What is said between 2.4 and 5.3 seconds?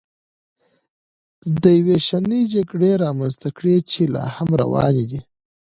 جګړې رامنځته کړې چې لا هم روانې دي